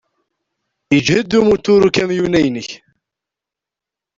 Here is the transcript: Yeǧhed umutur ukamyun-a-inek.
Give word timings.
Yeǧhed 0.93 1.31
umutur 1.39 1.81
ukamyun-a-inek. 1.87 2.69